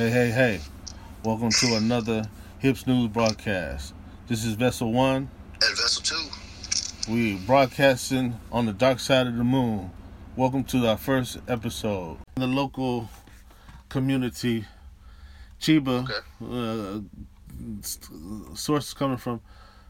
[0.00, 0.60] Hey, hey, hey.
[1.26, 2.24] Welcome to another
[2.58, 3.92] Hips News broadcast.
[4.28, 5.14] This is Vessel 1.
[5.16, 5.30] And
[5.60, 6.02] Vessel
[7.04, 7.12] 2.
[7.12, 9.90] We broadcasting on the dark side of the moon.
[10.36, 12.16] Welcome to our first episode.
[12.36, 13.10] In the local
[13.90, 14.64] community,
[15.60, 17.04] Chiba, Okay.
[17.70, 19.42] uh, sources coming from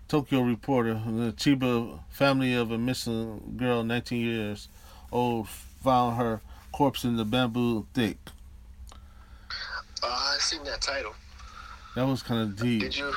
[0.09, 4.69] Tokyo Reporter, the Chiba family of a missing girl, 19 years
[5.13, 6.41] old, found her
[6.73, 8.19] corpse in the bamboo thick.
[10.03, 11.15] Uh, I seen that title.
[11.95, 12.81] That was kind of deep.
[12.81, 13.13] Did you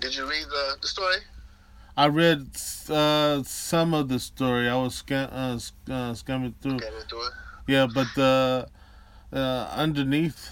[0.00, 1.16] did you read the, the story?
[1.96, 2.48] I read
[2.88, 4.68] uh, some of the story.
[4.68, 6.78] I was scan, uh, sc- uh, skimming through.
[6.78, 7.32] Get into it.
[7.66, 8.66] Yeah, but uh,
[9.32, 10.50] uh, underneath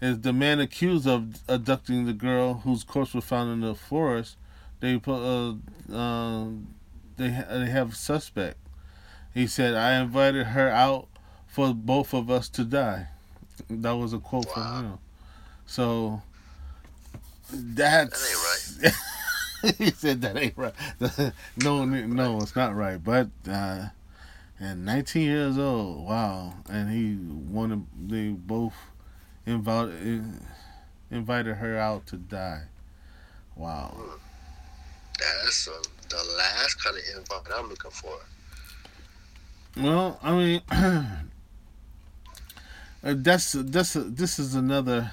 [0.00, 4.36] is the man accused of abducting the girl whose corpse was found in the forest.
[4.80, 5.54] They put uh,
[5.92, 6.46] uh,
[7.16, 8.58] they ha- they have a suspect.
[9.32, 11.08] He said, "I invited her out
[11.46, 13.08] for both of us to die."
[13.70, 14.52] That was a quote Wow.
[14.52, 14.98] from him.
[15.66, 16.22] So
[17.52, 20.74] that's That he said that ain't right.
[21.56, 23.02] no, no, it's not right.
[23.02, 23.86] But uh,
[24.60, 27.16] and 19 years old, wow, and he
[27.50, 28.74] wanted they both
[29.46, 30.24] invited
[31.10, 32.62] invited her out to die.
[33.56, 33.96] Wow.
[35.18, 38.16] That's uh, the last kind of invite I'm looking for.
[39.76, 40.60] Well, I mean,
[43.04, 45.12] Uh, that's that's this is another,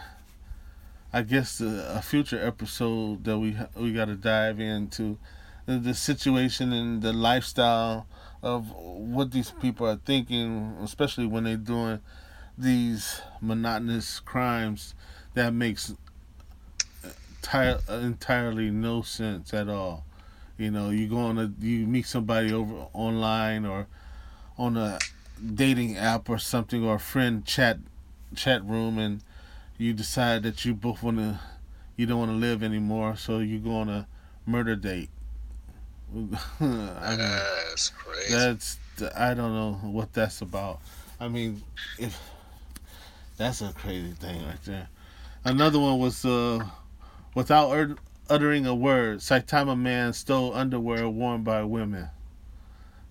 [1.11, 5.17] I guess, uh, a future episode that we we got to dive into
[5.65, 8.07] the, the situation and the lifestyle
[8.41, 11.99] of what these people are thinking, especially when they're doing
[12.57, 14.95] these monotonous crimes
[15.33, 15.93] that makes
[17.03, 20.05] uh, entire, entirely no sense at all.
[20.57, 23.87] You know, you go on a you meet somebody over online or
[24.57, 24.97] on a
[25.55, 27.77] dating app or something or a friend chat
[28.35, 29.21] chat room and
[29.77, 31.39] you decide that you both want to
[31.97, 34.07] you don't want to live anymore so you go on a
[34.45, 35.09] murder date.
[36.15, 38.33] I mean, That's crazy.
[38.33, 38.77] that's
[39.15, 40.79] i don't know what that's about.
[41.19, 41.63] I mean
[41.97, 42.19] if
[43.37, 44.87] that's a crazy thing right there.
[45.43, 46.63] Another one was uh
[47.33, 47.97] without ut-
[48.29, 52.09] uttering a word saitama man stole underwear worn by women.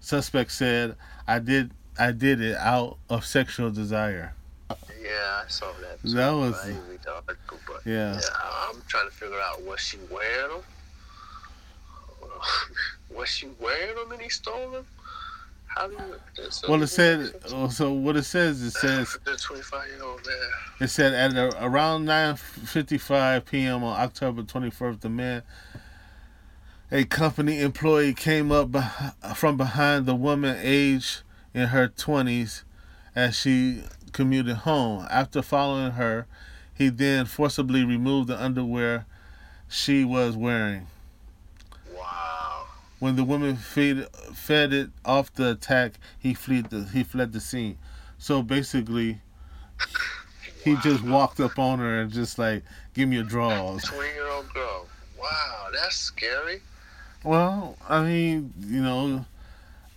[0.00, 0.96] Suspect said
[1.26, 4.34] i did i did it out of sexual desire
[5.02, 6.00] yeah, I saw that.
[6.02, 6.10] too.
[6.10, 8.20] That was- I didn't read the article, but yeah yeah,
[8.70, 10.62] I'm trying to figure out was she wearing them?
[13.16, 14.86] was she wearing them and he stole them?
[15.66, 16.50] How do you?
[16.50, 17.32] so- well it said
[17.70, 20.50] so what it says it says the 25 year old there.
[20.86, 23.82] It said at a- around 9:55 p.m.
[23.82, 25.42] on October 21st, the man,
[26.92, 28.70] a company employee, came up
[29.34, 31.22] from behind the woman, aged
[31.55, 32.62] in her 20s,
[33.15, 35.06] as she commuted home.
[35.11, 36.27] After following her,
[36.75, 39.06] he then forcibly removed the underwear
[39.69, 40.87] she was wearing.
[41.94, 42.66] Wow.
[42.99, 47.41] When the woman fed, fed it off the attack, he fled the he fled the
[47.41, 47.78] scene.
[48.19, 49.21] So basically,
[50.65, 54.28] he just walked up on her and just like, "Give me your drawers." 20 year
[54.28, 54.87] old girl.
[55.19, 56.62] Wow, that's scary.
[57.22, 59.27] Well, I mean, you know,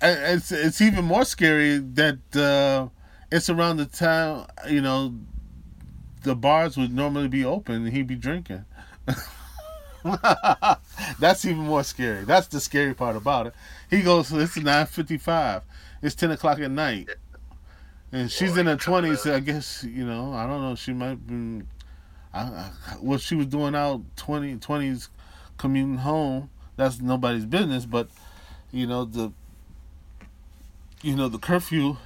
[0.04, 2.90] it's it's even more scary that uh,
[3.32, 5.14] it's around the time you know
[6.24, 8.66] the bars would normally be open and he'd be drinking.
[11.20, 12.26] That's even more scary.
[12.26, 13.54] That's the scary part about it.
[13.90, 15.62] He goes, "It's nine fifty-five.
[16.02, 17.10] It's ten o'clock at night."
[18.12, 19.26] And she's in her twenties.
[19.26, 20.34] I guess you know.
[20.34, 20.76] I don't know.
[20.76, 21.66] She might be.
[22.34, 25.10] I, I, what she was doing out 20, 20s
[25.58, 26.50] commuting home.
[26.76, 27.86] That's nobody's business.
[27.86, 28.10] But
[28.72, 29.32] you know the.
[31.04, 31.98] You know the curfew.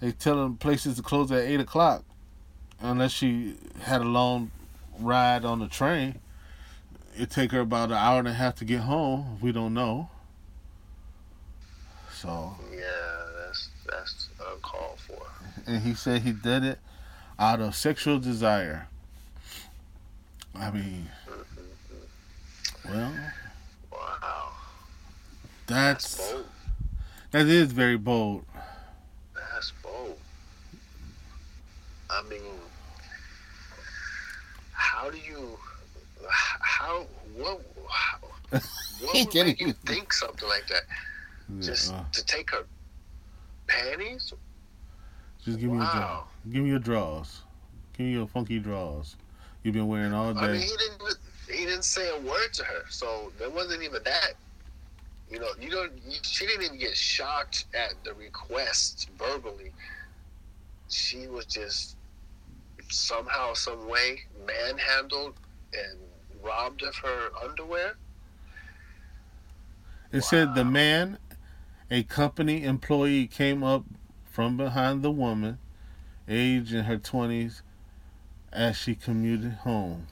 [0.00, 2.04] They tell them places to close at eight o'clock,
[2.80, 4.50] unless she had a long
[4.98, 6.18] ride on the train.
[7.16, 9.38] It take her about an hour and a half to get home.
[9.40, 10.10] We don't know.
[12.12, 12.80] So, Yeah,
[13.38, 15.22] that's that's uncalled for.
[15.66, 16.78] and he said he did it
[17.38, 18.88] out of sexual desire.
[20.54, 22.92] I mean, mm-hmm.
[22.92, 23.12] well,
[23.92, 24.48] Wow.
[25.66, 26.32] that's That's.
[27.32, 28.44] That is very bold.
[29.34, 30.16] That's bold.
[32.10, 32.40] I mean,
[34.72, 35.58] how do you,
[36.28, 37.06] how,
[37.36, 38.18] what, how,
[39.00, 40.82] what would make you think something like that?
[41.60, 42.64] Just Yeah, to take her
[43.66, 44.32] panties?
[45.44, 45.84] just give me your.
[45.86, 46.26] Wow.
[46.50, 47.42] Give me your draws.
[47.96, 49.16] Give me your funky draws.
[49.62, 50.60] You've been wearing all I mean, day.
[50.60, 51.18] he didn't,
[51.48, 54.34] he didn't say a word to her, so there wasn't even that.
[55.30, 55.92] You know, you don't.
[56.22, 59.72] She didn't even get shocked at the request verbally.
[60.88, 61.96] She was just
[62.88, 65.34] somehow, some way, manhandled
[65.74, 65.98] and
[66.42, 67.96] robbed of her underwear.
[70.12, 71.18] It said the man,
[71.90, 73.84] a company employee, came up
[74.24, 75.58] from behind the woman,
[76.28, 77.62] age in her 20s,
[78.52, 80.06] as she commuted home.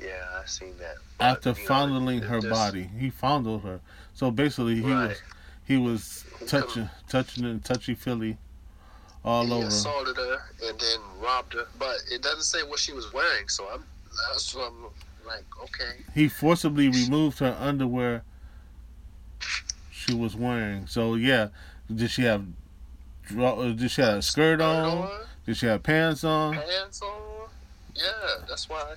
[0.00, 0.96] Yeah, I seen that.
[1.18, 3.80] After But, know, fondling it- her this- body, he fondled her.
[4.14, 5.16] So basically, he was
[5.66, 8.36] he was touching, touching and touchy feely
[9.24, 9.66] all he over.
[9.68, 13.48] assaulted her and then robbed her, but it doesn't say what she was wearing.
[13.48, 13.84] So I'm
[14.28, 14.84] that's what I'm
[15.26, 15.44] like.
[15.62, 18.24] Okay, He forcibly removed her underwear
[19.92, 20.86] she was wearing.
[20.86, 21.48] So yeah,
[21.94, 22.44] did she have?
[23.38, 25.08] uh, Did she have a skirt on,
[25.46, 26.54] Did she have pants on?
[26.54, 27.48] pants on.
[27.94, 28.94] Yeah, that's why.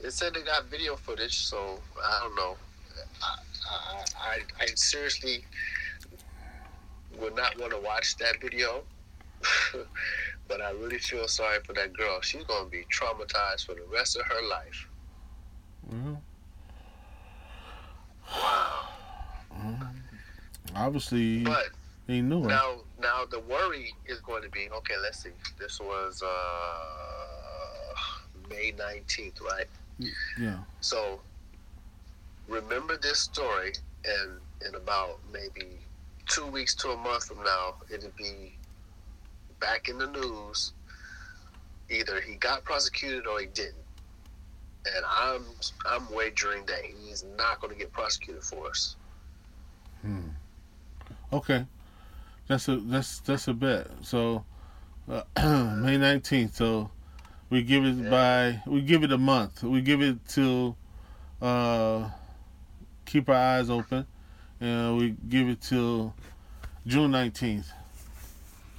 [0.00, 2.56] It said they got video footage, so I don't know.
[3.22, 5.44] I I, I, seriously
[7.18, 8.82] would not want to watch that video.
[10.48, 12.20] but I really feel sorry for that girl.
[12.22, 14.88] She's going to be traumatized for the rest of her life.
[15.90, 16.22] Well,
[18.30, 18.88] Wow.
[20.76, 21.66] obviously, But
[22.06, 22.48] he knew it.
[22.48, 24.94] now, now the worry is going to be okay.
[25.02, 25.30] Let's see.
[25.58, 27.94] This was uh,
[28.50, 29.66] May nineteenth, right?
[29.98, 30.58] Yeah.
[30.80, 31.20] So
[32.48, 33.72] remember this story,
[34.04, 35.78] and in about maybe
[36.28, 38.56] two weeks to a month from now, it'll be
[39.60, 40.72] back in the news.
[41.90, 43.74] Either he got prosecuted or he didn't.
[44.96, 45.44] And I'm
[45.86, 48.96] I'm wagering that he's not going to get prosecuted for us.
[50.02, 50.28] Hmm.
[51.32, 51.66] Okay,
[52.46, 53.88] that's a that's that's a bet.
[54.02, 54.44] So
[55.10, 55.22] uh,
[55.82, 56.54] May nineteenth.
[56.54, 56.90] So
[57.50, 58.10] we give it Yeah.
[58.10, 59.62] by we give it a month.
[59.62, 60.76] We give it till
[61.40, 62.10] uh,
[63.04, 64.06] keep our eyes open,
[64.60, 66.14] and we give it till
[66.86, 67.68] June nineteenth.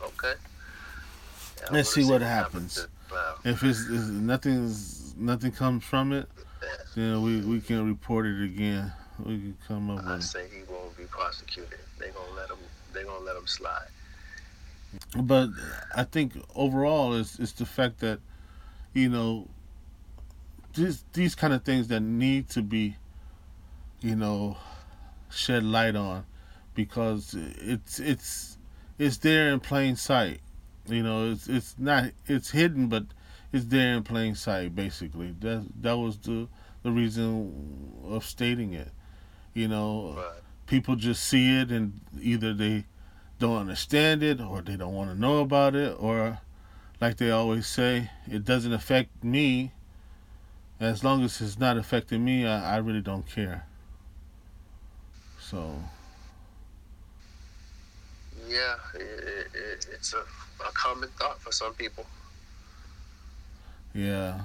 [0.02, 0.34] Okay.
[1.62, 2.76] Yeah, Let's see what happens.
[2.76, 3.36] to- Wow.
[3.44, 6.30] If it's, if nothing's nothing comes from it,
[6.96, 8.92] then we we can report it again.
[9.18, 10.24] We can come up I with.
[10.26, 11.80] say he won't be prosecuted.
[11.98, 12.58] They gonna let him.
[12.94, 13.88] They gonna let him slide.
[15.24, 15.50] but
[15.96, 18.20] I think overall it's is the fact that
[18.94, 19.48] you know
[20.74, 22.96] these these kind of things that need to be
[24.02, 24.58] you know
[25.30, 26.26] shed light on
[26.74, 28.58] because it's it's
[28.98, 30.42] it's there in plain sight.
[30.88, 33.06] You know it's it's not it's hidden but
[33.52, 35.36] it's there in plain sight basically.
[35.40, 36.48] That that was the
[36.84, 38.90] the reason of stating it.
[39.54, 42.86] You know But people just see it and either they
[43.40, 46.40] don't understand it or they don't want to know about it or
[47.02, 49.72] like they always say it doesn't affect me.
[50.80, 53.66] As long as it's not affecting me i, I really don't care.
[55.40, 55.76] So.
[58.48, 62.06] Yeah, it, it, it, it's a, a common thought for some people.
[63.94, 64.42] yeah.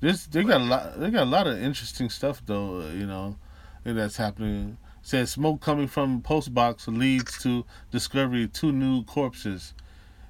[0.00, 3.36] This they got a lot they got a lot of interesting stuff though you know
[3.84, 4.76] that's happening.
[5.02, 9.72] Says smoke coming from post box leads to discovery of two new corpses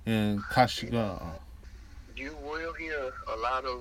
[0.07, 1.21] in Kashiga.
[2.17, 3.81] You will hear a lot of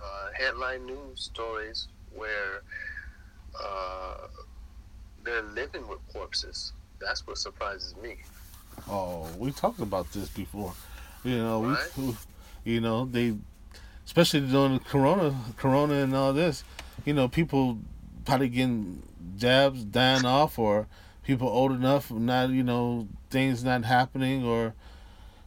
[0.00, 2.62] uh, headline news stories where
[3.60, 4.26] uh,
[5.24, 6.72] they're living with corpses.
[7.00, 8.18] That's what surprises me.
[8.88, 10.74] Oh, we talked about this before.
[11.24, 11.88] You know, we, Right.
[11.96, 12.14] we,
[12.64, 13.34] you know, they,
[14.06, 16.62] especially during the Corona, Corona and all this,
[17.04, 17.78] you know, people
[18.24, 19.02] probably getting
[19.36, 20.86] jabs, dying off, or
[21.24, 24.74] people old enough, not, you know, things not happening, or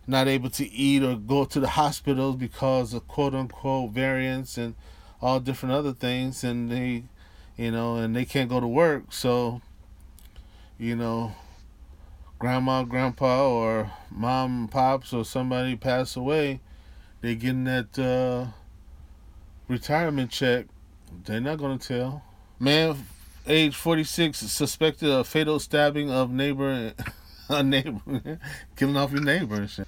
[0.08, 4.76] not able to eat or go to the hospitals because of quote unquote variants and
[5.22, 7.04] all different other things, and they,
[7.58, 9.62] you know, and they can't go to work, so,
[10.78, 11.34] you know,
[12.38, 16.60] grandma, grandpa, or mom, pops, or somebody pass away,
[17.22, 18.52] they getting that uh,
[19.68, 20.66] retirement check.
[21.24, 22.24] They're not gonna tell.
[22.60, 23.08] Man,
[23.48, 26.94] age forty six, suspected of fatal stabbing of neighbor,
[27.50, 28.40] a neighbor,
[28.76, 29.56] killing off your neighbor.
[29.56, 29.88] and shit.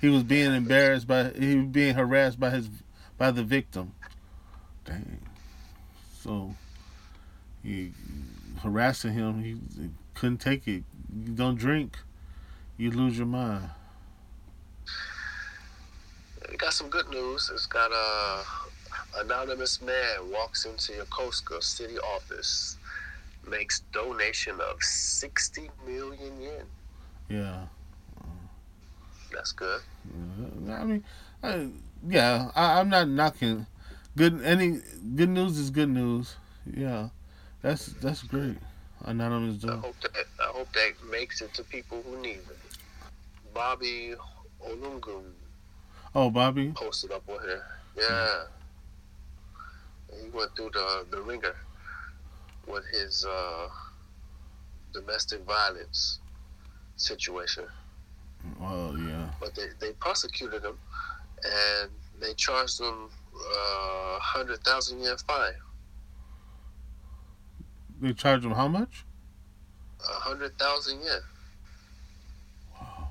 [0.00, 2.68] He was being embarrassed by, he was being harassed by his,
[3.18, 3.92] by the victim.
[4.84, 5.20] Dang.
[6.22, 6.54] So,
[7.62, 7.92] he
[8.62, 9.42] harassing him.
[9.42, 10.84] He, he couldn't take it.
[11.24, 11.98] You don't drink,
[12.76, 13.70] you lose your mind.
[16.50, 17.50] We got some good news.
[17.52, 18.42] It's got a
[19.18, 22.78] anonymous man walks into Yokosuka city office,
[23.48, 26.64] makes donation of sixty million yen.
[27.30, 27.66] Yeah.
[29.32, 29.80] That's good.
[30.68, 31.04] I mean,
[31.42, 31.68] I,
[32.06, 33.66] yeah, I, I'm not knocking.
[34.16, 34.80] Good, any
[35.14, 36.34] good news is good news.
[36.66, 37.08] Yeah,
[37.62, 38.56] that's that's great.
[39.04, 42.58] Anonymous I hope that I hope that makes it to people who need it.
[43.54, 44.14] Bobby
[44.66, 45.22] Ologun
[46.14, 46.72] Oh, Bobby.
[46.74, 47.62] posted up on here.
[47.96, 48.42] Yeah.
[50.20, 51.54] He went through the the ringer
[52.66, 53.68] with his uh,
[54.92, 56.19] domestic violence
[57.00, 57.64] situation.
[58.60, 59.30] Oh yeah.
[59.40, 60.78] But they, they prosecuted him
[61.44, 61.90] and
[62.20, 65.52] they charged him uh, hundred thousand yen fine.
[68.00, 69.04] They charged him how much?
[70.00, 71.20] A hundred thousand yen.
[72.74, 73.08] Wow.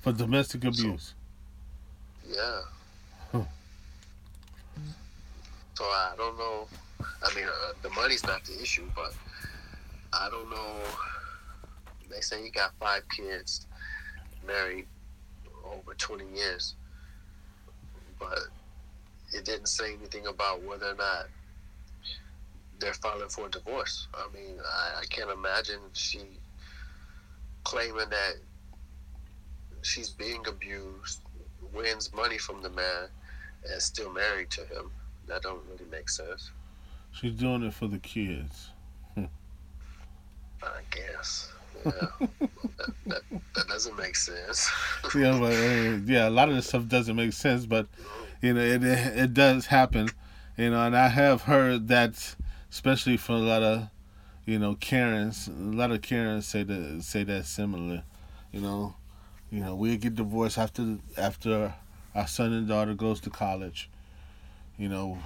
[0.00, 1.14] For domestic abuse.
[2.28, 2.60] Yeah.
[3.32, 3.42] Huh.
[5.74, 6.66] So I don't know.
[7.00, 9.14] I mean, uh, the money's not the issue, but
[10.12, 10.76] I don't know.
[12.10, 13.66] They say he got five kids,
[14.46, 14.86] married
[15.64, 16.74] over 20 years,
[18.18, 18.38] but
[19.32, 21.26] it didn't say anything about whether or not
[22.78, 24.08] they're filing for a divorce.
[24.14, 26.20] I mean, I, I can't imagine she
[27.64, 28.34] claiming that
[29.82, 31.20] she's being abused,
[31.74, 33.08] wins money from the man,
[33.70, 34.90] and still married to him.
[35.26, 36.50] That don't really make sense.
[37.12, 38.70] She's doing it for the kids.
[39.16, 39.28] I
[40.90, 41.52] guess.
[41.84, 41.92] Yeah.
[43.06, 43.22] that,
[43.54, 44.70] that, doesn't make sense.
[45.14, 47.86] Yeah, but uh, yeah, a lot of this stuff doesn't make sense, but
[48.42, 50.08] you know, it it does happen.
[50.56, 52.34] You know, and I have heard that,
[52.70, 53.88] especially from a lot of,
[54.44, 55.48] you know, Karens.
[55.48, 58.02] A lot of Karens say that say that similar.
[58.52, 58.94] You know,
[59.50, 61.74] you know, we get divorced after after
[62.14, 63.88] our son and daughter goes to college.
[64.76, 65.18] You know,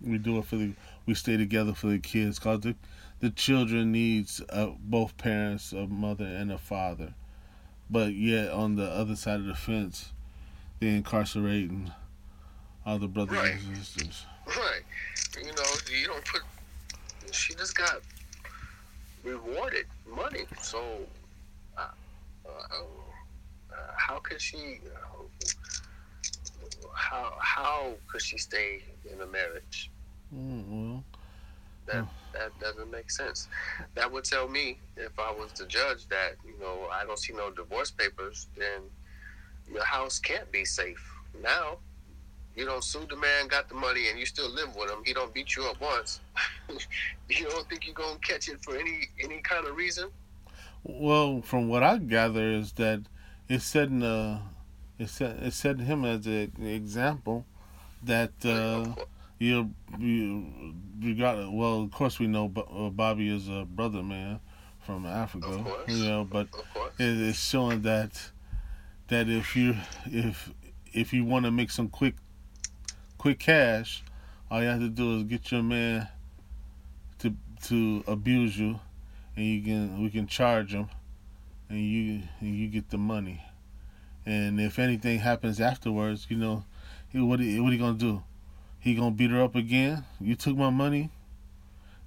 [0.00, 0.72] we do it for the
[1.06, 2.74] we stay together for the kids because the
[3.24, 7.14] the children needs uh, both parents, a mother and a father.
[7.88, 10.12] But yet on the other side of the fence,
[10.78, 11.90] they're incarcerating
[12.84, 13.52] other brothers Right.
[13.54, 14.26] and sisters.
[14.46, 14.82] right.
[15.38, 16.42] You know, you don't put.
[17.32, 18.02] She just got
[19.22, 20.44] rewarded money.
[20.60, 20.84] So,
[21.78, 21.80] uh,
[22.44, 24.80] uh, uh, how could she?
[26.94, 29.90] How how could she stay in a marriage?
[30.34, 31.04] Mm, well,
[31.86, 33.48] That that doesn't make sense.
[33.94, 37.32] That would tell me if I was the judge that you know I don't see
[37.32, 38.82] no divorce papers, then
[39.72, 41.02] your house can't be safe.
[41.42, 41.78] Now,
[42.56, 44.98] you don't sue the man, got the money, and you still live with him.
[45.04, 46.20] He don't beat you up once.
[47.28, 50.10] you don't think you're gonna catch it for any any kind of reason?
[50.84, 53.02] well, from what I gather is that
[53.48, 54.02] it's setting
[54.98, 57.46] it's set, it's setting him as an example
[58.02, 58.94] that uh.
[59.38, 61.50] You you you got it.
[61.50, 61.82] well.
[61.82, 64.40] Of course, we know uh, Bobby is a brother man
[64.80, 65.48] from Africa.
[65.48, 65.88] Of course.
[65.88, 66.48] You know, but
[66.98, 68.30] it is showing that
[69.08, 69.76] that if you
[70.06, 70.52] if
[70.92, 72.14] if you want to make some quick
[73.18, 74.02] quick cash,
[74.50, 76.08] all you have to do is get your man
[77.18, 78.78] to to abuse you,
[79.36, 80.88] and you can we can charge him,
[81.68, 83.42] and you and you get the money.
[84.26, 86.64] And if anything happens afterwards, you know,
[87.12, 88.22] what he, what he gonna do?
[88.84, 90.04] He gonna beat her up again?
[90.20, 91.08] You took my money,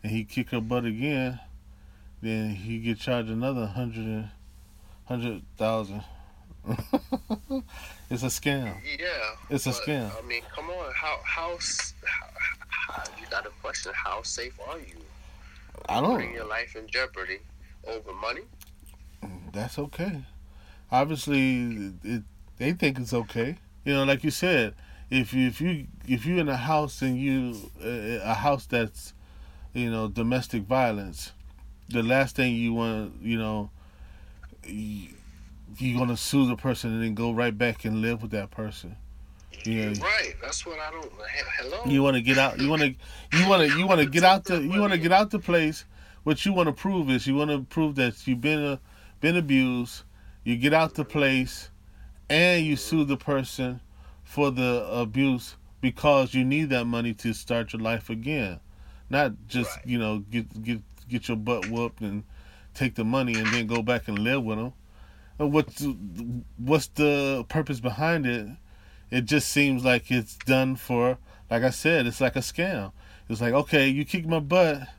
[0.03, 1.39] and he kick her butt again.
[2.21, 4.29] Then he get charged another hundred and
[5.05, 6.03] hundred thousand.
[8.11, 8.75] it's a scam.
[8.99, 9.07] Yeah.
[9.49, 10.11] It's a scam.
[10.15, 10.93] I mean, come on.
[10.93, 11.57] How how,
[12.05, 12.27] how,
[12.69, 15.01] how you got to question how safe are you?
[15.89, 16.31] I don't.
[16.31, 17.39] your life in jeopardy
[17.87, 18.41] over money?
[19.51, 20.25] That's okay.
[20.91, 22.21] Obviously, it,
[22.57, 23.57] they think it's okay.
[23.83, 24.75] You know, like you said,
[25.09, 29.13] if you if you if you're in a house and you uh, a house that's
[29.73, 31.31] you know domestic violence,
[31.89, 33.69] the last thing you want, you know,
[34.65, 35.09] you,
[35.77, 38.95] you're gonna sue the person and then go right back and live with that person.
[39.63, 39.93] Yeah.
[40.01, 40.35] Right.
[40.41, 41.11] That's what I don't.
[41.57, 41.81] Hello.
[41.85, 42.59] You want to get out.
[42.59, 42.95] You want to.
[43.37, 43.77] You want to.
[43.77, 44.61] You want to get out the.
[44.61, 45.85] You want to get out the place.
[46.23, 48.77] What you want to prove is you want to prove that you've been uh,
[49.21, 50.03] been abused.
[50.43, 51.69] You get out the place,
[52.29, 53.81] and you sue the person
[54.27, 58.59] for the abuse because you need that money to start your life again,
[59.09, 59.87] not just Right.
[59.87, 62.23] you know get get get your butt whooped and
[62.73, 64.73] take the money and then go back and live with them.
[65.39, 65.85] And What's
[66.57, 68.47] what's the purpose behind it?
[69.09, 71.17] It just seems like it's done for,
[71.49, 72.91] like I said, it's like a scam.
[73.29, 74.89] It's like, okay, you kick my butt.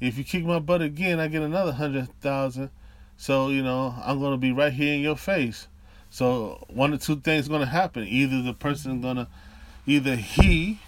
[0.00, 2.70] If you kick my butt again, I get another hundred thousand.
[3.16, 5.68] So you know, I'm gonna be right here in your face.
[6.14, 8.06] So one or two things gonna happen.
[8.06, 9.26] Either the person gonna,
[9.84, 10.78] either he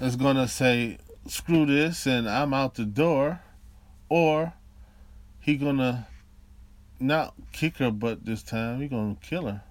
[0.00, 3.40] is gonna say, "Screw this," and I'm out the door,
[4.08, 4.52] or
[5.40, 6.06] he gonna
[7.00, 8.80] not kick her butt this time.
[8.80, 9.64] He gonna kill her.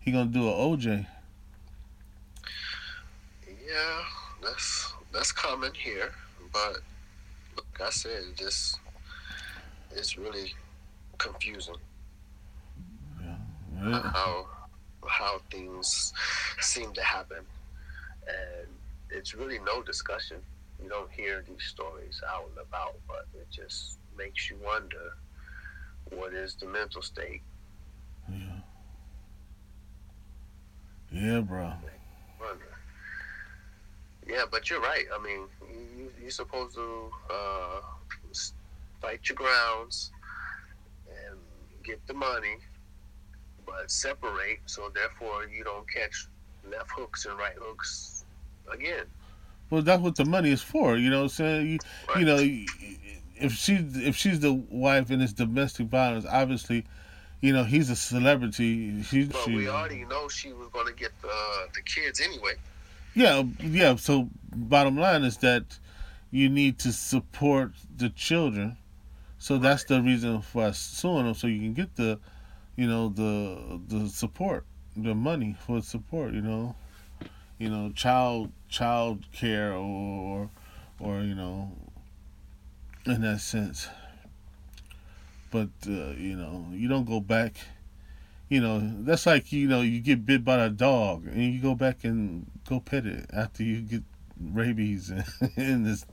[0.00, 1.06] He gonna do a OJ.
[3.46, 4.04] Yeah,
[4.42, 6.12] that's that's common here,
[6.52, 6.82] but
[7.56, 8.78] like I said, just
[9.90, 10.52] it's really
[11.16, 11.76] confusing.
[13.84, 14.00] Yeah.
[14.12, 14.46] how
[15.08, 16.12] how things
[16.60, 17.44] seem to happen,
[18.26, 18.68] and
[19.10, 20.38] it's really no discussion.
[20.82, 25.16] You don't hear these stories out and about, but it just makes you wonder
[26.10, 27.42] what is the mental state.
[28.28, 28.60] Yeah.
[31.12, 31.72] Yeah, bro.
[34.26, 35.04] Yeah, but you're right.
[35.12, 35.46] I mean,
[35.96, 37.80] you, you're supposed to uh,
[39.00, 40.10] fight your grounds
[41.08, 41.38] and
[41.82, 42.56] get the money,
[43.66, 46.26] but separate so therefore you don't catch
[46.70, 48.24] left hooks and right hooks
[48.72, 49.04] again.
[49.70, 50.96] Well, that's what the money is for.
[50.96, 51.66] You know what I'm saying?
[51.70, 51.78] You,
[52.08, 52.18] Right?
[52.20, 52.38] you know,
[53.36, 56.84] if she if she's the wife and it's domestic violence, obviously,
[57.40, 59.02] you know, he's a celebrity.
[59.02, 62.52] She, but she, we already know she was going to get the the kids anyway.
[63.14, 63.96] yeah, yeah.
[63.96, 65.64] So, bottom line is that
[66.30, 68.76] you need to support the children.
[69.38, 72.20] So that's the reason for us suing them, so you can get the,
[72.76, 74.64] you know, the the support,
[74.96, 76.32] the money for support.
[76.32, 76.74] You know,
[77.58, 80.50] you know, child child care or
[80.98, 81.72] or you know,
[83.06, 83.88] in that sense.
[85.50, 87.56] But uh, you know, you don't go back.
[88.48, 91.74] You know, that's like you know, you get bit by a dog and you go
[91.74, 94.02] back and go pet it after you get
[94.40, 95.24] rabies and,
[95.56, 96.06] and this.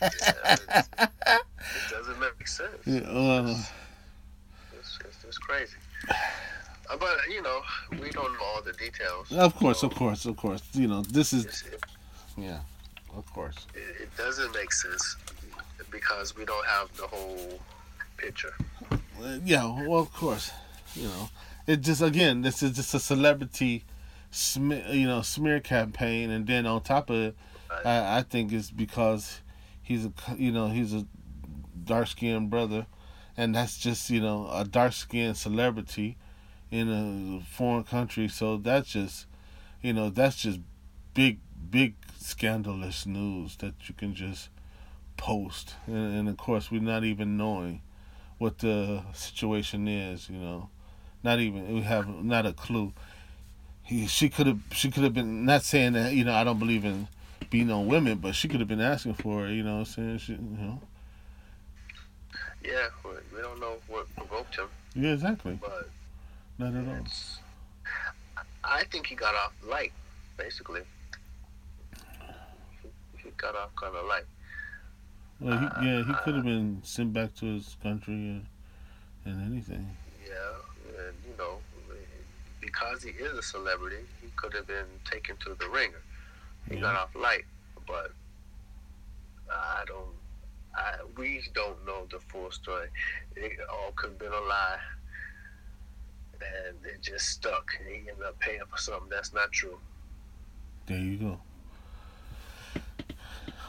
[1.66, 2.86] It doesn't make sense.
[2.86, 3.58] Yeah, uh,
[5.38, 5.76] Crazy.
[6.88, 7.60] Uh, but you know,
[8.00, 9.32] we don't know all the details.
[9.32, 10.62] of course, So of course, of course.
[10.72, 11.82] You know, this is It,
[12.36, 12.60] yeah,
[13.16, 13.66] of course.
[13.74, 15.16] it, it doesn't make sense
[15.90, 17.58] because we don't have the whole
[18.16, 18.54] picture.
[18.92, 20.50] Uh, yeah, well, of course.
[20.94, 21.28] You know,
[21.66, 23.84] it just again, this is just a celebrity,
[24.30, 27.36] smear, you know, smear campaign, and then on top of it,
[27.84, 29.40] I, I think it's because
[29.82, 31.04] he's a you know he's a
[31.84, 32.86] dark skinned brother,
[33.36, 36.16] and that's just you know a dark skinned celebrity
[36.70, 38.28] in a foreign country.
[38.28, 39.26] So that's just
[39.82, 40.60] you know that's just
[41.14, 41.38] big
[41.70, 44.48] big scandalous news that you can just
[45.16, 47.82] post, and, and of course we're not even knowing
[48.38, 50.28] what the situation is.
[50.28, 50.70] You know,
[51.22, 52.92] not even we have not a clue.
[53.82, 56.58] He, she could have she could have been not saying that you know I don't
[56.58, 57.08] believe in
[57.50, 59.52] being on women, but she could have been asking for it.
[59.52, 60.80] You know, saying she, you know,
[62.64, 65.90] Yeah, we, we don't know what provoked him, yeah, exactly, but
[66.58, 67.04] not at all.
[68.64, 69.92] I think he got off light,
[70.36, 70.82] basically.
[72.82, 72.88] He,
[73.22, 74.24] he got off kind of light.
[75.40, 78.46] Well, he, uh, yeah, he uh, could have been sent back to his country and,
[79.24, 79.86] and anything.
[80.26, 81.58] Yeah, and you know,
[82.60, 86.02] because he is a celebrity, he could have been taken to the ringer.
[86.68, 87.44] He got off light,
[87.86, 88.12] but
[89.50, 90.15] I don't.
[90.76, 92.88] I, we don't know the full story.
[93.34, 94.78] It all could have been a lie,
[96.34, 97.70] and it just stuck.
[97.78, 99.78] And he ended up paying for something that's not true.
[100.86, 101.40] There you go.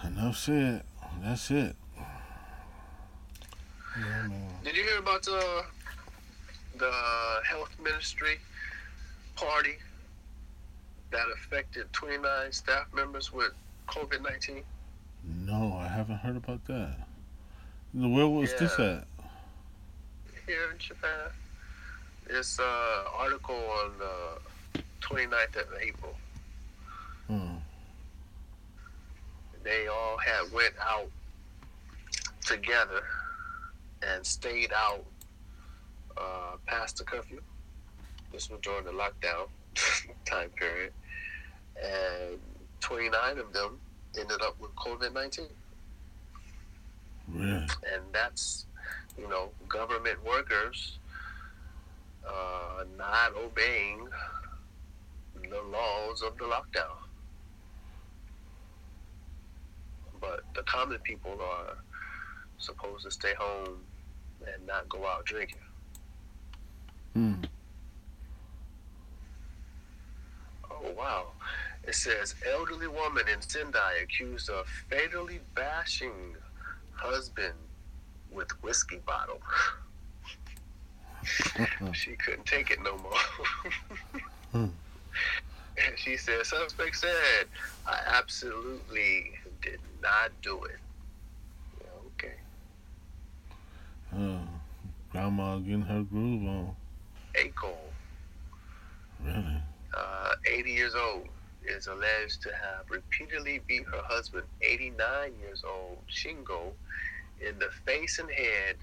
[0.03, 0.83] Enough said.
[1.21, 1.75] That's it.
[3.99, 4.27] Yeah.
[4.63, 5.63] Did you hear about the
[6.77, 6.91] the
[7.49, 8.37] health ministry
[9.35, 9.77] party
[11.09, 13.53] that affected 29 staff members with
[13.87, 14.63] COVID 19?
[15.45, 15.66] No,
[15.97, 17.07] haven't heard about that.
[17.91, 19.07] Where was this at?
[20.45, 21.29] here in Japan.
[22.27, 26.15] This uh, article on the 29th of April.
[27.27, 27.55] Hmm.
[29.63, 31.09] They all had went out
[32.45, 33.03] together
[34.01, 35.03] and stayed out
[36.15, 37.41] uh, past the curfew.
[38.31, 39.47] This was during the lockdown
[40.25, 40.93] time period,
[41.83, 42.39] and
[42.81, 43.79] 29 of them
[44.17, 45.47] ended up with COVID 19.
[47.33, 47.67] Really?
[47.93, 48.65] and that's
[49.17, 50.99] you know government workers
[52.27, 54.07] uh, not obeying
[55.49, 56.97] the laws of the lockdown.
[60.19, 61.77] But the common people are
[62.57, 63.83] supposed to stay home
[64.41, 65.59] and not go out drinking.
[67.13, 67.33] Hmm.
[70.69, 71.27] Oh wow!
[71.83, 76.35] It says elderly woman in Sendai accused of fatally bashing
[76.97, 77.53] husband
[78.31, 79.39] with whiskey bottle.
[81.93, 84.21] she couldn't take it no more.
[84.51, 84.65] Hmm.
[85.85, 87.45] And she said, suspect said,
[87.85, 89.31] I absolutely
[89.61, 90.77] did not do it.
[91.81, 92.33] Yeah, okay.
[94.15, 94.39] Oh,
[95.11, 96.75] grandma getting her groove on.
[97.35, 97.73] Aiko,
[99.23, 99.61] Really?
[99.95, 101.27] uh, 80 years old,
[101.67, 106.71] is alleged to have repeatedly beat her husband, 89 years old, Shingo,
[107.45, 108.75] in the face and head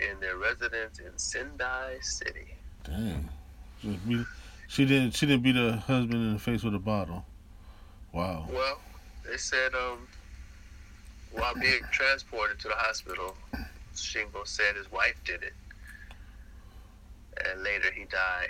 [0.00, 2.54] in their residence in Sendai City.
[2.84, 3.28] Damn.
[4.68, 5.12] She didn't.
[5.12, 7.24] She didn't beat her husband in the face with a bottle.
[8.12, 8.46] Wow.
[8.52, 8.80] Well,
[9.28, 10.08] they said um,
[11.32, 13.36] while being transported to the hospital,
[13.94, 15.54] Shingo said his wife did it,
[17.48, 18.48] and later he died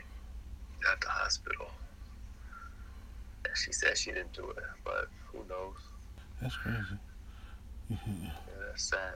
[0.92, 1.66] at the hospital.
[3.64, 5.76] She said she didn't do it, but who knows?
[6.40, 6.98] That's crazy.
[8.06, 8.30] Yeah,
[8.66, 9.14] that's sad.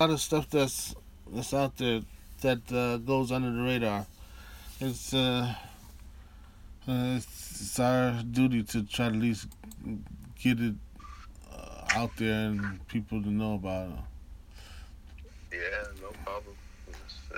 [0.00, 0.94] A lot of stuff that's
[1.30, 2.00] that's out there
[2.40, 4.06] that uh, goes under the radar.
[4.80, 5.54] It's uh,
[6.88, 9.48] uh it's, it's our duty to try to at least
[10.42, 10.74] get it
[11.52, 13.94] uh, out there and people to know about it.
[15.52, 16.56] Yeah, no problem.
[16.88, 17.36] It's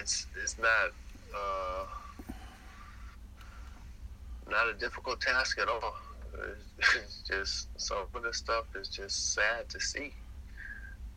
[0.00, 0.92] it's, it's not
[1.34, 1.84] uh,
[4.52, 5.96] not a difficult task at all.
[6.34, 10.12] It's, just some of the stuff is just sad to see.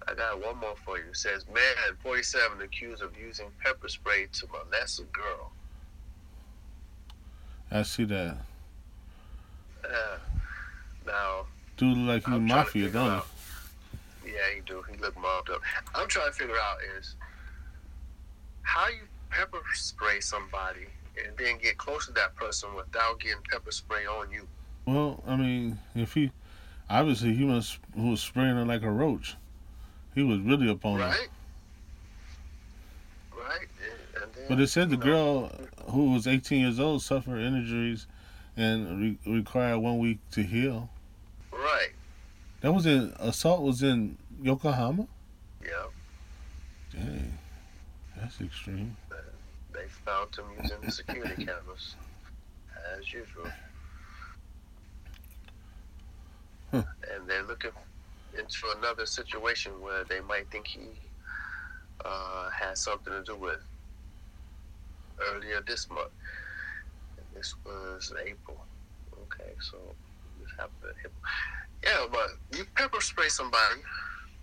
[0.07, 1.05] I got one more for you.
[1.09, 5.51] It says man, 47 accused of using pepper spray to molest a girl.
[7.71, 8.37] I see that.
[9.83, 10.17] Yeah.
[11.05, 11.45] Now,
[11.77, 13.27] Dude like he I'm trying to mafia, don't out-
[14.25, 14.83] Yeah, he do.
[14.89, 15.61] He look mobbed up.
[15.93, 17.15] I'm trying to figure out is
[18.61, 20.87] how you pepper spray somebody
[21.25, 24.47] and then get close to that person without getting pepper spray on you.
[24.85, 26.31] Well, I mean, if he
[26.89, 29.35] obviously he was who was spraying her like a roach.
[30.13, 31.05] He was really up on her.
[31.07, 31.27] Right?
[33.37, 33.59] Right?
[33.61, 37.01] And- and then, But it said the you know, girl who was 18 years old
[37.01, 38.07] suffered injuries
[38.55, 40.89] and re- required one week to heal.
[41.51, 41.89] Right.
[42.61, 45.07] That was in assault was in Yokohama.
[45.61, 45.87] Yeah.
[46.93, 47.37] Dang,
[48.15, 48.95] that's extreme.
[49.75, 51.95] They found him using the security cameras
[52.97, 53.51] as usual.
[56.71, 56.83] Huh.
[57.13, 57.71] And they're looking
[58.37, 60.87] into another situation where they might think he
[62.03, 63.59] uh, has something to do with
[65.19, 66.11] earlier this month.
[67.17, 68.57] And this was April.
[69.23, 69.77] Okay, so
[70.41, 71.21] this happened in April.
[71.83, 73.81] Yeah, but you pepper spray somebody.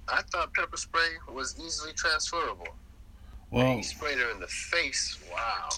[0.08, 2.68] I thought pepper spray was easily transferable.
[3.52, 5.18] Well, He sprayed her in the face.
[5.30, 5.68] Wow.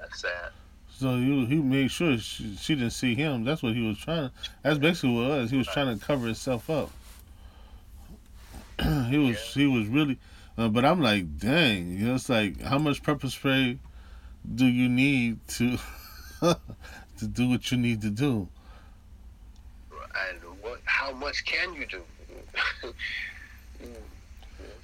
[0.00, 0.50] That's sad.
[0.90, 3.44] so he he made sure she, she didn't see him.
[3.44, 4.30] That's what he was trying.
[4.30, 5.50] To, that's basically what it was.
[5.50, 6.90] He was trying to cover himself up.
[9.10, 10.18] he was he was really,
[10.56, 13.78] uh, but I'm like, dang, you know, it's like how much pepper spray
[14.54, 15.76] do you need to
[16.40, 18.48] to do what you need to do?
[19.92, 20.80] And what?
[20.84, 22.02] How much can you do?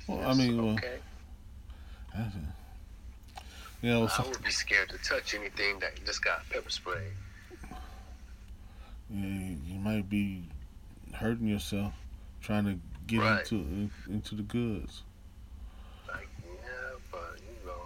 [0.06, 0.86] Well, I mean, okay.
[0.86, 1.02] It.
[3.82, 7.08] You know, I would be scared to touch anything that just got pepper spray.
[9.10, 10.44] you, you might be
[11.12, 11.92] hurting yourself
[12.40, 13.40] trying to get Right.
[13.40, 15.02] into in, into the goods.
[16.08, 16.52] Like, yeah,
[17.12, 17.82] but you know,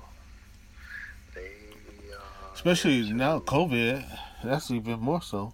[1.35, 1.49] they.
[2.15, 2.21] Uh,
[2.55, 4.05] Especially now, COVID.
[4.45, 5.53] That's even more so.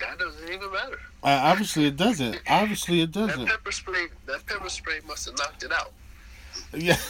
[0.00, 0.98] That doesn't even matter.
[1.22, 2.40] Uh, obviously, it doesn't.
[2.48, 3.46] Obviously, it doesn't.
[3.46, 4.06] pepper spray.
[4.26, 5.92] That pepper spray must have knocked it out.
[6.72, 6.96] Yeah.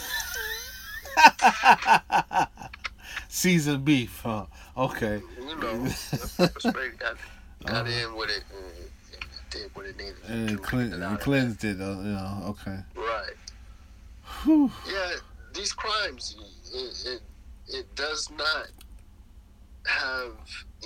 [3.28, 4.46] Seasoned beef, huh?
[4.76, 5.20] Okay.
[5.38, 7.16] You know, spray got
[7.64, 8.90] got in with it and it
[9.50, 10.58] did what it needed to And do.
[10.58, 12.78] clean, Get it it cleansed it, uh, you know, okay.
[12.94, 13.32] Right.
[14.42, 14.70] Whew.
[14.90, 15.12] Yeah,
[15.54, 16.36] these crimes,
[16.74, 17.20] it, it,
[17.68, 18.66] it does not
[19.86, 20.32] have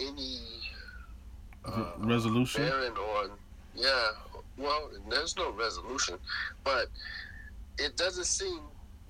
[0.01, 0.38] any
[1.64, 2.62] uh, Resolution?
[2.66, 3.31] bearing on,
[3.75, 4.09] yeah,
[4.57, 6.16] well, there's no resolution,
[6.64, 6.87] but
[7.79, 8.61] it doesn't seem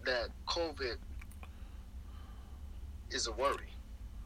[0.05, 0.97] that COVID
[3.11, 3.73] is a worry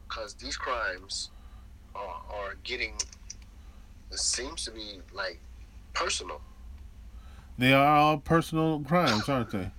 [0.07, 1.31] because these crimes
[1.95, 2.93] are, are getting,
[4.11, 5.39] it seems to be like
[5.93, 6.41] personal.
[7.57, 9.71] They are all personal crimes, aren't they?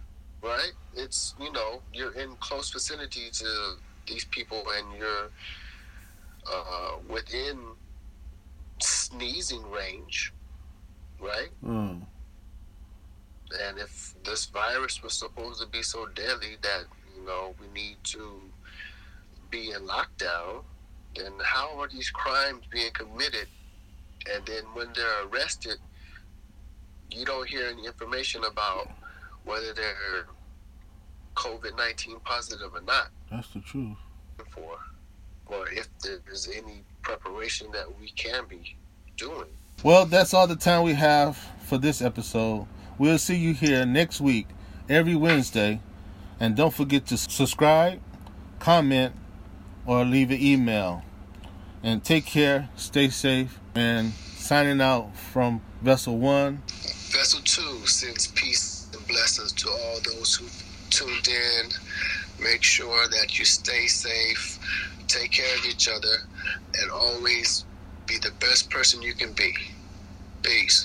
[0.46, 0.72] right?
[0.94, 3.74] It's you know you're in close vicinity to
[4.06, 5.30] these people, and you're
[6.50, 7.58] uh, within
[8.80, 10.32] sneezing range,
[11.20, 11.50] right?
[11.64, 12.02] Mm.
[13.62, 16.84] And if this virus was supposed to be so deadly that
[17.16, 18.40] you know we need to
[19.56, 20.62] be in lockdown,
[21.14, 23.48] then how are these crimes being committed?
[24.32, 25.78] And then when they're arrested,
[27.10, 28.90] you don't hear any information about
[29.44, 30.26] whether they're
[31.34, 33.08] COVID nineteen positive or not.
[33.30, 33.96] That's the truth.
[34.50, 34.78] For
[35.46, 38.76] or if there's any preparation that we can be
[39.16, 39.48] doing.
[39.82, 42.66] Well, that's all the time we have for this episode.
[42.98, 44.48] We'll see you here next week,
[44.88, 45.80] every Wednesday.
[46.40, 48.00] And don't forget to subscribe,
[48.58, 49.14] comment,
[49.86, 51.02] or leave an email.
[51.82, 56.62] And take care, stay safe, and signing out from Vessel 1.
[57.10, 60.46] Vessel two sends peace and blessings to all those who
[60.90, 61.70] tuned in.
[62.42, 64.58] Make sure that you stay safe,
[65.06, 66.16] take care of each other,
[66.80, 67.64] and always
[68.06, 69.54] be the best person you can be.
[70.42, 70.74] Peace.